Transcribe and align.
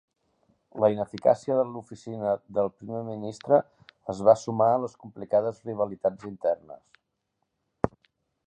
La 0.83 0.87
ineficàcia 0.93 1.57
de 1.59 1.65
l'oficina 1.73 2.31
del 2.59 2.71
primer 2.79 3.03
ministre 3.11 3.61
es 4.15 4.25
va 4.29 4.37
sumar 4.47 4.73
a 4.79 4.83
les 4.87 4.99
complicades 5.05 5.63
rivalitats 5.71 6.29
internes. 6.35 7.03